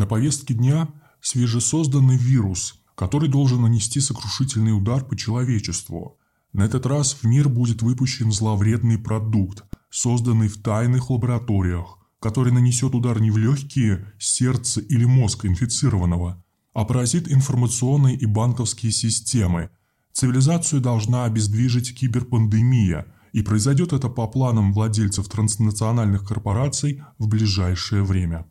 На 0.00 0.06
повестке 0.06 0.54
дня 0.54 0.88
свежесозданный 1.20 2.16
вирус, 2.16 2.80
который 2.94 3.28
должен 3.28 3.60
нанести 3.60 4.00
сокрушительный 4.00 4.74
удар 4.74 5.04
по 5.04 5.14
человечеству. 5.14 6.16
На 6.54 6.62
этот 6.62 6.86
раз 6.86 7.12
в 7.12 7.24
мир 7.24 7.50
будет 7.50 7.82
выпущен 7.82 8.32
зловредный 8.32 8.96
продукт, 8.96 9.62
созданный 9.90 10.48
в 10.48 10.56
тайных 10.62 11.10
лабораториях, 11.10 11.98
который 12.18 12.50
нанесет 12.50 12.94
удар 12.94 13.20
не 13.20 13.30
в 13.30 13.36
легкие, 13.36 14.10
сердце 14.18 14.80
или 14.80 15.04
мозг 15.04 15.44
инфицированного, 15.44 16.42
а 16.72 16.84
поразит 16.86 17.30
информационные 17.30 18.16
и 18.16 18.24
банковские 18.24 18.92
системы. 18.92 19.68
Цивилизацию 20.14 20.80
должна 20.80 21.26
обездвижить 21.26 21.94
киберпандемия, 21.94 23.04
и 23.34 23.42
произойдет 23.42 23.92
это 23.92 24.08
по 24.08 24.26
планам 24.28 24.72
владельцев 24.72 25.28
транснациональных 25.28 26.26
корпораций 26.26 27.02
в 27.18 27.28
ближайшее 27.28 28.02
время. 28.02 28.46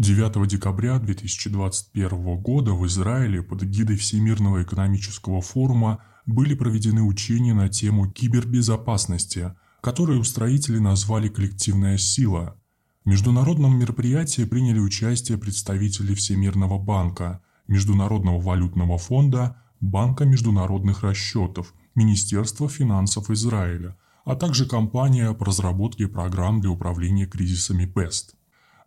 9 0.00 0.48
декабря 0.48 0.98
2021 0.98 2.38
года 2.38 2.72
в 2.72 2.86
Израиле 2.86 3.42
под 3.42 3.64
эгидой 3.64 3.96
Всемирного 3.98 4.62
экономического 4.62 5.42
форума 5.42 6.02
были 6.24 6.54
проведены 6.54 7.02
учения 7.02 7.52
на 7.52 7.68
тему 7.68 8.10
кибербезопасности, 8.10 9.52
которые 9.82 10.18
устроители 10.18 10.78
назвали 10.78 11.28
«коллективная 11.28 11.98
сила», 11.98 12.56
в 13.04 13.10
международном 13.10 13.78
мероприятии 13.78 14.46
приняли 14.46 14.78
участие 14.78 15.36
представители 15.36 16.14
Всемирного 16.14 16.78
банка, 16.78 17.42
Международного 17.68 18.40
валютного 18.40 18.96
фонда, 18.96 19.60
Банка 19.82 20.24
международных 20.24 21.02
расчетов, 21.02 21.74
Министерства 21.94 22.70
финансов 22.70 23.28
Израиля, 23.28 23.98
а 24.24 24.34
также 24.34 24.64
компания 24.64 25.30
по 25.34 25.44
разработке 25.44 26.08
программ 26.08 26.62
для 26.62 26.70
управления 26.70 27.26
кризисами 27.26 27.84
PEST. 27.84 28.39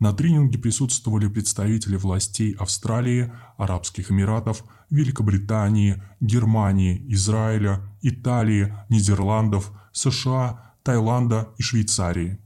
На 0.03 0.11
тренинге 0.11 0.59
присутствовали 0.59 1.29
представители 1.29 1.95
властей 1.95 2.51
Австралии, 2.59 3.31
Арабских 3.55 4.11
Эмиратов, 4.11 4.65
Великобритании, 4.89 6.03
Германии, 6.19 7.05
Израиля, 7.07 7.89
Италии, 8.01 8.73
Нидерландов, 8.89 9.71
США, 9.93 10.73
Таиланда 10.83 11.53
и 11.57 11.63
Швейцарии. 11.63 12.37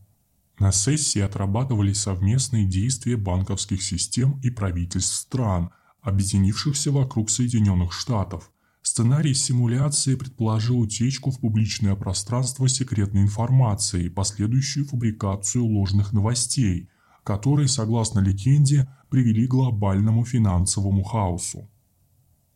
На 0.60 0.72
сессии 0.72 1.20
отрабатывались 1.20 2.02
совместные 2.02 2.68
действия 2.68 3.18
банковских 3.18 3.82
систем 3.82 4.40
и 4.44 4.52
правительств 4.52 5.16
стран, 5.16 5.72
объединившихся 6.04 6.92
вокруг 6.92 7.32
Соединенных 7.32 7.92
Штатов. 7.92 8.52
Сценарий 8.84 9.34
симуляции 9.34 10.14
предположил 10.14 10.80
утечку 10.80 11.32
в 11.32 11.40
публичное 11.40 11.96
пространство 11.96 12.70
секретной 12.70 13.24
информации 13.24 14.06
и 14.06 14.10
последующую 14.10 14.86
фабрикацию 14.86 15.66
ложных 15.66 16.14
новостей, 16.14 16.92
которые, 17.28 17.68
согласно 17.68 18.22
легенде, 18.22 18.88
привели 19.10 19.48
к 19.48 19.52
глобальному 19.52 20.24
финансовому 20.24 21.04
хаосу. 21.04 21.70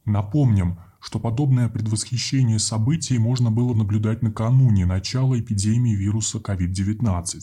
Напомним, 0.05 0.79
что 1.01 1.19
подобное 1.19 1.67
предвосхищение 1.67 2.57
событий 2.57 3.17
можно 3.17 3.51
было 3.51 3.73
наблюдать 3.73 4.21
накануне 4.21 4.85
начала 4.85 5.37
эпидемии 5.37 5.93
вируса 5.93 6.37
COVID-19. 6.37 7.41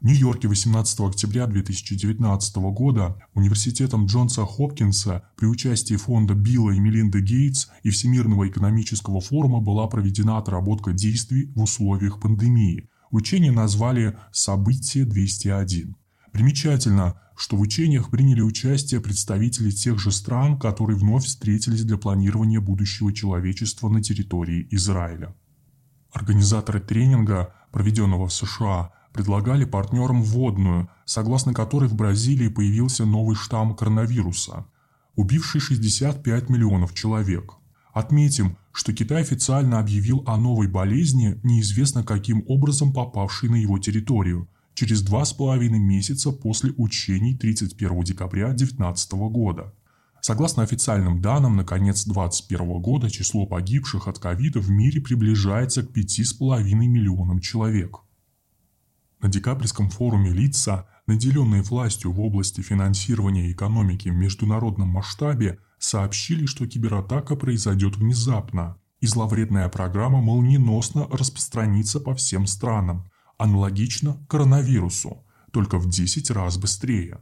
В 0.00 0.04
Нью-Йорке 0.04 0.46
18 0.48 1.00
октября 1.00 1.46
2019 1.46 2.56
года 2.56 3.16
университетом 3.32 4.04
Джонса 4.04 4.44
Хопкинса 4.44 5.22
при 5.36 5.46
участии 5.46 5.96
фонда 5.96 6.34
Билла 6.34 6.72
и 6.72 6.78
Мелинды 6.78 7.22
Гейтс 7.22 7.68
и 7.82 7.88
Всемирного 7.88 8.46
экономического 8.46 9.22
форума 9.22 9.62
была 9.62 9.86
проведена 9.86 10.36
отработка 10.36 10.92
действий 10.92 11.50
в 11.56 11.62
условиях 11.62 12.20
пандемии. 12.20 12.90
Учение 13.10 13.52
назвали 13.52 14.18
«Событие 14.32 15.06
201». 15.06 15.94
Примечательно, 16.38 17.20
что 17.36 17.56
в 17.56 17.60
учениях 17.60 18.10
приняли 18.10 18.42
участие 18.42 19.00
представители 19.00 19.72
тех 19.72 19.98
же 19.98 20.12
стран, 20.12 20.56
которые 20.56 20.96
вновь 20.96 21.24
встретились 21.24 21.82
для 21.82 21.98
планирования 21.98 22.60
будущего 22.60 23.12
человечества 23.12 23.88
на 23.88 24.00
территории 24.00 24.68
Израиля. 24.70 25.34
Организаторы 26.12 26.78
тренинга, 26.78 27.52
проведенного 27.72 28.28
в 28.28 28.32
США, 28.32 28.92
предлагали 29.12 29.64
партнерам 29.64 30.22
вводную, 30.22 30.88
согласно 31.06 31.52
которой 31.52 31.88
в 31.88 31.96
Бразилии 31.96 32.46
появился 32.46 33.04
новый 33.04 33.34
штамм 33.34 33.74
коронавируса, 33.74 34.64
убивший 35.16 35.60
65 35.60 36.50
миллионов 36.50 36.94
человек. 36.94 37.54
Отметим, 37.92 38.58
что 38.70 38.92
Китай 38.92 39.22
официально 39.22 39.80
объявил 39.80 40.22
о 40.24 40.36
новой 40.36 40.68
болезни, 40.68 41.40
неизвестно 41.42 42.04
каким 42.04 42.44
образом 42.46 42.92
попавшей 42.92 43.48
на 43.48 43.56
его 43.56 43.80
территорию, 43.80 44.48
через 44.78 45.02
два 45.02 45.24
с 45.24 45.32
половиной 45.32 45.80
месяца 45.80 46.30
после 46.30 46.72
учений 46.76 47.34
31 47.34 48.00
декабря 48.04 48.50
2019 48.50 49.12
года. 49.12 49.74
Согласно 50.20 50.62
официальным 50.62 51.20
данным, 51.20 51.56
на 51.56 51.64
конец 51.64 52.04
2021 52.04 52.80
года 52.80 53.10
число 53.10 53.44
погибших 53.44 54.06
от 54.06 54.20
ковида 54.20 54.60
в 54.60 54.70
мире 54.70 55.00
приближается 55.00 55.82
к 55.82 55.90
5,5 55.90 56.62
миллионам 56.74 57.40
человек. 57.40 58.02
На 59.20 59.28
декабрьском 59.28 59.90
форуме 59.90 60.30
лица, 60.30 60.86
наделенные 61.08 61.62
властью 61.62 62.12
в 62.12 62.20
области 62.20 62.60
финансирования 62.60 63.50
экономики 63.50 64.10
в 64.10 64.14
международном 64.14 64.90
масштабе, 64.90 65.58
сообщили, 65.80 66.46
что 66.46 66.68
кибератака 66.68 67.34
произойдет 67.34 67.96
внезапно, 67.96 68.76
и 69.00 69.08
зловредная 69.08 69.68
программа 69.70 70.20
молниеносно 70.20 71.08
распространится 71.10 71.98
по 71.98 72.14
всем 72.14 72.46
странам, 72.46 73.10
аналогично 73.38 74.24
коронавирусу, 74.28 75.24
только 75.52 75.78
в 75.78 75.88
10 75.88 76.30
раз 76.30 76.58
быстрее. 76.58 77.18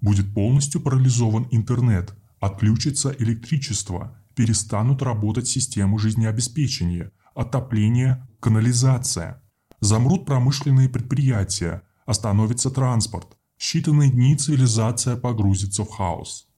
Будет 0.00 0.32
полностью 0.32 0.80
парализован 0.80 1.48
интернет, 1.50 2.14
отключится 2.40 3.14
электричество, 3.18 4.16
перестанут 4.34 5.02
работать 5.02 5.48
системы 5.48 5.98
жизнеобеспечения, 5.98 7.12
отопление, 7.34 8.26
канализация– 8.40 9.42
Замрут 9.80 10.26
промышленные 10.26 10.88
предприятия, 10.88 11.82
остановится 12.04 12.70
транспорт. 12.70 13.38
Считанные 13.60 14.10
дни 14.10 14.34
цивилизация 14.36 15.16
погрузится 15.16 15.84
в 15.84 15.90
хаос. 15.90 16.48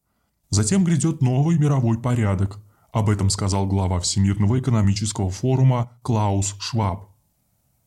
Затем 0.48 0.84
грядет 0.84 1.20
новый 1.20 1.58
мировой 1.58 2.00
порядок. 2.00 2.62
Об 2.92 3.10
этом 3.10 3.28
сказал 3.28 3.66
глава 3.66 4.00
Всемирного 4.00 4.58
экономического 4.58 5.30
форума 5.30 5.98
Клаус 6.02 6.56
Шваб. 6.60 7.09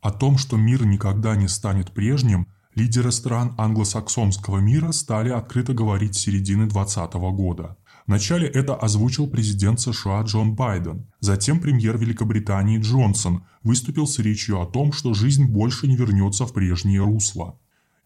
О 0.04 0.12
том, 0.12 0.38
что 0.38 0.58
мир 0.58 0.86
никогда 0.86 1.36
не 1.36 1.48
станет 1.48 1.92
прежним, 1.92 2.48
лидеры 2.76 3.12
стран 3.12 3.56
англосаксонского 3.58 4.60
мира 4.60 4.92
стали 4.92 5.30
открыто 5.30 5.74
говорить 5.74 6.16
с 6.16 6.20
середины 6.20 6.68
2020 6.68 7.14
года– 7.36 7.78
Вначале 8.06 8.48
это 8.48 8.76
озвучил 8.76 9.28
президент 9.28 9.80
США 9.80 10.22
Джон 10.24 10.56
Байден. 10.56 11.08
Затем 11.20 11.60
премьер 11.60 11.98
Великобритании 11.98 12.80
Джонсон 12.80 13.46
выступил 13.64 14.08
с 14.08 14.20
речью 14.20 14.60
о 14.60 14.66
том, 14.66 14.92
что 14.92 15.14
жизнь 15.14 15.46
больше 15.46 15.88
не 15.88 15.96
вернется 15.96 16.46
в 16.46 16.54
прежнее 16.54 17.04
русло. 17.04 17.58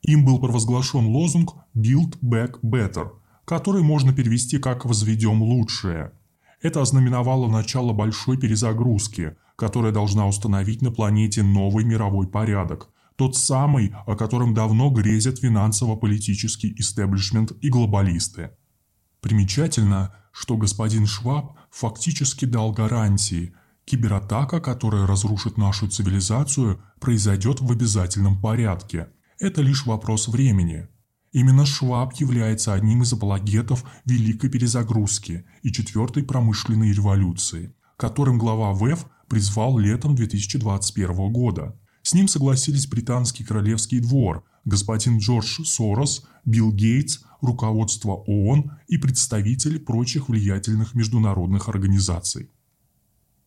Им 0.03 0.23
был 0.23 0.39
провозглашен 0.39 1.07
лозунг 1.07 1.55
«Build 1.75 2.19
Back 2.21 2.59
Better», 2.61 3.09
который 3.45 3.81
можно 3.81 4.13
перевести 4.13 4.59
как 4.59 4.85
«возведем 4.85 5.41
лучшее». 5.41 6.11
Это 6.61 6.81
ознаменовало 6.81 7.47
начало 7.49 7.93
большой 7.93 8.37
перезагрузки, 8.37 9.35
которая 9.57 9.91
должна 9.91 10.27
установить 10.27 10.81
на 10.81 10.91
планете 10.91 11.43
новый 11.43 11.83
мировой 11.83 12.27
порядок, 12.27 12.89
тот 13.17 13.35
самый, 13.35 13.93
о 14.05 14.15
котором 14.15 14.53
давно 14.53 14.91
грезят 14.91 15.39
финансово-политический 15.39 16.73
истеблишмент 16.77 17.51
и 17.61 17.69
глобалисты. 17.69 18.51
Примечательно, 19.19 20.13
что 20.31 20.55
господин 20.55 21.07
Шваб 21.07 21.57
фактически 21.71 22.45
дал 22.45 22.71
гарантии, 22.71 23.53
кибератака, 23.85 24.59
которая 24.61 25.07
разрушит 25.07 25.57
нашу 25.57 25.87
цивилизацию, 25.87 26.79
произойдет 26.99 27.59
в 27.59 27.71
обязательном 27.71 28.39
порядке. 28.39 29.07
Это 29.39 29.63
лишь 29.63 29.87
вопрос 29.87 30.27
времени. 30.27 30.87
Именно 31.31 31.65
Шваб 31.65 32.13
является 32.13 32.73
одним 32.73 33.01
из 33.01 33.11
апологетов 33.13 33.83
Великой 34.05 34.51
перезагрузки 34.51 35.45
и 35.63 35.71
Четвертой 35.71 36.21
промышленной 36.21 36.91
революции, 36.91 37.73
которым 37.97 38.37
глава 38.37 38.73
ВЭФ 38.73 39.07
призвал 39.27 39.77
летом 39.77 40.15
2021 40.15 41.31
года. 41.31 41.79
С 42.01 42.13
ним 42.13 42.27
согласились 42.27 42.87
британский 42.87 43.43
королевский 43.43 43.99
двор, 43.99 44.43
господин 44.65 45.17
Джордж 45.19 45.63
Сорос, 45.63 46.25
Билл 46.45 46.71
Гейтс, 46.71 47.19
руководство 47.41 48.13
ООН 48.13 48.71
и 48.87 48.97
представители 48.97 49.77
прочих 49.77 50.29
влиятельных 50.29 50.95
международных 50.95 51.69
организаций. 51.69 52.49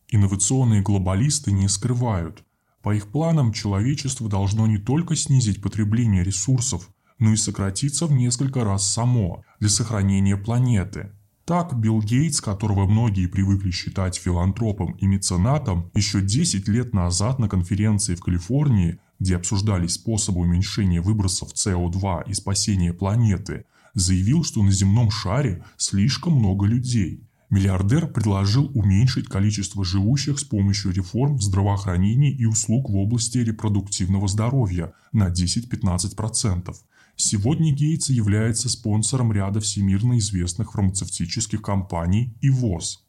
Инновационные 0.09 0.81
глобалисты 0.81 1.51
не 1.51 1.67
скрывают, 1.67 2.43
по 2.81 2.95
их 2.95 3.11
планам 3.11 3.53
человечество 3.53 4.27
должно 4.27 4.65
не 4.65 4.77
только 4.77 5.15
снизить 5.15 5.61
потребление 5.61 6.23
ресурсов, 6.23 6.89
но 7.19 7.31
и 7.31 7.35
сократиться 7.35 8.07
в 8.07 8.11
несколько 8.11 8.63
раз 8.63 8.91
само 8.91 9.43
для 9.59 9.69
сохранения 9.69 10.35
планеты. 10.35 11.11
Так, 11.51 11.77
Билл 11.77 12.01
Гейтс, 12.01 12.39
которого 12.39 12.85
многие 12.85 13.27
привыкли 13.27 13.71
считать 13.71 14.15
филантропом 14.15 14.93
и 14.93 15.05
меценатом, 15.05 15.91
еще 15.93 16.21
10 16.21 16.69
лет 16.69 16.93
назад 16.93 17.39
на 17.39 17.49
конференции 17.49 18.15
в 18.15 18.21
Калифорнии, 18.21 19.01
где 19.19 19.35
обсуждались 19.35 19.95
способы 19.95 20.39
уменьшения 20.39 21.01
выбросов 21.01 21.49
СО2 21.53 22.29
и 22.29 22.33
спасения 22.33 22.93
планеты, 22.93 23.65
заявил, 23.93 24.45
что 24.45 24.63
на 24.63 24.71
земном 24.71 25.11
шаре 25.11 25.61
слишком 25.75 26.37
много 26.37 26.65
людей. 26.65 27.27
Миллиардер 27.49 28.07
предложил 28.07 28.71
уменьшить 28.73 29.27
количество 29.27 29.83
живущих 29.83 30.39
с 30.39 30.45
помощью 30.45 30.93
реформ 30.93 31.35
в 31.35 31.41
здравоохранении 31.41 32.31
и 32.31 32.45
услуг 32.45 32.89
в 32.89 32.95
области 32.95 33.39
репродуктивного 33.39 34.29
здоровья 34.29 34.93
на 35.11 35.27
10-15%. 35.27 36.73
Сегодня 37.15 37.71
Гейтс 37.71 38.09
является 38.09 38.69
спонсором 38.69 39.31
ряда 39.31 39.59
всемирно 39.59 40.17
известных 40.17 40.73
фармацевтических 40.73 41.61
компаний 41.61 42.35
и 42.41 42.49
ВОЗ. 42.49 43.05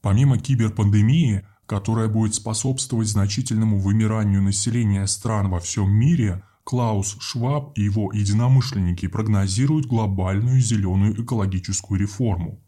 Помимо 0.00 0.38
киберпандемии, 0.38 1.46
которая 1.66 2.08
будет 2.08 2.34
способствовать 2.34 3.08
значительному 3.08 3.78
вымиранию 3.78 4.42
населения 4.42 5.06
стран 5.06 5.50
во 5.50 5.60
всем 5.60 5.90
мире, 5.90 6.42
Клаус 6.64 7.16
Шваб 7.20 7.76
и 7.78 7.82
его 7.82 8.12
единомышленники 8.12 9.08
прогнозируют 9.08 9.86
глобальную 9.86 10.60
зеленую 10.60 11.22
экологическую 11.22 11.98
реформу. 11.98 12.62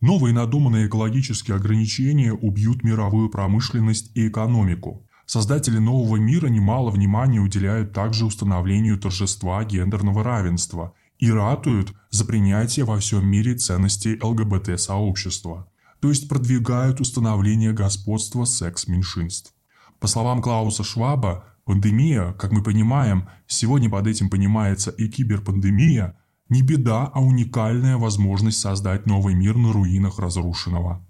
Новые 0.00 0.34
надуманные 0.34 0.88
экологические 0.88 1.56
ограничения 1.56 2.32
убьют 2.32 2.84
мировую 2.84 3.30
промышленность 3.30 4.10
и 4.14 4.28
экономику. 4.28 5.05
Создатели 5.26 5.78
нового 5.78 6.16
мира 6.16 6.46
немало 6.46 6.90
внимания 6.90 7.40
уделяют 7.40 7.92
также 7.92 8.24
установлению 8.24 8.98
торжества 8.98 9.62
гендерного 9.64 10.24
равенства 10.24 10.94
и 11.18 11.30
ратуют 11.30 11.92
за 12.10 12.24
принятие 12.24 12.84
во 12.84 12.98
всем 12.98 13.26
мире 13.26 13.54
ценностей 13.54 14.18
ЛГБТ-сообщества 14.22 15.68
то 16.00 16.08
есть 16.08 16.28
продвигают 16.28 17.00
установление 17.00 17.72
господства 17.72 18.44
секс-меньшинств. 18.44 19.54
По 19.98 20.06
словам 20.06 20.42
Клауса 20.42 20.84
Шваба, 20.84 21.44
пандемия, 21.64 22.32
как 22.34 22.52
мы 22.52 22.62
понимаем, 22.62 23.28
сегодня 23.46 23.88
под 23.88 24.06
этим 24.06 24.28
понимается 24.28 24.90
и 24.90 25.08
киберпандемия, 25.08 26.16
не 26.48 26.62
беда, 26.62 27.10
а 27.12 27.20
уникальная 27.20 27.96
возможность 27.96 28.60
создать 28.60 29.06
новый 29.06 29.34
мир 29.34 29.56
на 29.56 29.72
руинах 29.72 30.18
разрушенного. 30.18 31.04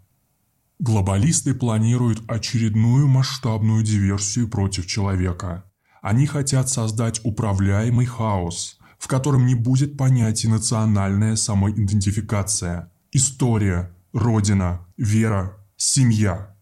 Глобалисты 0.79 1.55
планируют 1.55 2.23
очередную 2.29 3.07
масштабную 3.09 3.83
диверсию 3.83 4.49
против 4.49 4.87
человека. 4.87 5.65
Они 6.03 6.27
хотят 6.27 6.69
создать 6.69 7.21
управляемый 7.25 8.05
хаос, 8.05 8.79
в 8.99 9.09
котором 9.09 9.47
не 9.47 9.55
будет 9.55 9.97
понятия 9.97 10.49
национальная 10.49 11.37
самоидентификация, 11.37 12.93
история, 13.11 13.91
родина, 14.13 14.87
вера, 14.99 15.57
семья. 15.79 16.55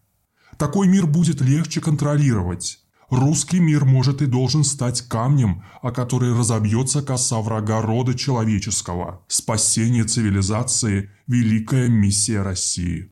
Такой 0.57 0.87
мир 0.87 1.07
будет 1.07 1.41
легче 1.41 1.81
контролировать. 1.81 2.79
Русский 3.09 3.59
мир 3.59 3.83
может 3.83 4.21
и 4.21 4.27
должен 4.27 4.63
стать 4.63 5.01
камнем, 5.01 5.63
о 5.81 5.91
который 5.91 6.33
разобьется 6.33 7.01
коса 7.01 7.39
врага 7.41 7.81
рода 7.81 8.13
человеческого. 8.13 9.23
Спасение 9.27 10.05
цивилизации– 10.05 11.11
великая 11.27 11.89
миссия 11.89 12.41
России. 12.41 13.03